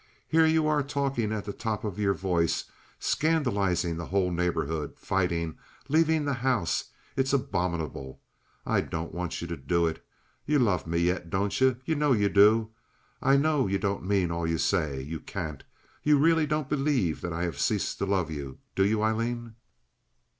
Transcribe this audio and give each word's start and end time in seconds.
Here 0.27 0.47
you 0.47 0.65
are 0.67 0.81
talking 0.81 1.31
at 1.31 1.45
the 1.45 1.53
top 1.53 1.83
of 1.83 1.99
your 1.99 2.15
voice, 2.15 2.63
scandalizing 2.97 3.97
the 3.97 4.07
whole 4.07 4.31
neighborhood, 4.31 4.97
fighting, 4.97 5.59
leaving 5.89 6.25
the 6.25 6.33
house. 6.33 6.85
It's 7.15 7.33
abominable. 7.33 8.19
I 8.65 8.81
don't 8.81 9.13
want 9.13 9.39
you 9.41 9.47
to 9.47 9.55
do 9.55 9.85
it. 9.85 10.03
You 10.43 10.57
love 10.57 10.87
me 10.87 10.97
yet, 11.01 11.29
don't 11.29 11.61
you? 11.61 11.77
You 11.85 11.93
know 11.93 12.13
you 12.13 12.29
do. 12.29 12.71
I 13.21 13.37
know 13.37 13.67
you 13.67 13.77
don't 13.77 14.03
mean 14.03 14.31
all 14.31 14.47
you 14.47 14.57
say. 14.57 15.03
You 15.03 15.19
can't. 15.19 15.63
You 16.01 16.17
really 16.17 16.47
don't 16.47 16.67
believe 16.67 17.21
that 17.21 17.31
I 17.31 17.43
have 17.43 17.59
ceased 17.59 17.99
to 17.99 18.07
love 18.07 18.31
you, 18.31 18.57
do 18.73 18.83
you, 18.83 19.03
Aileen?" 19.03 19.53